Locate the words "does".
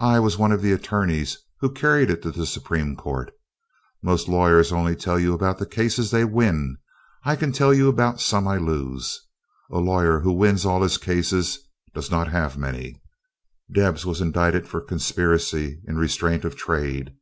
11.94-12.10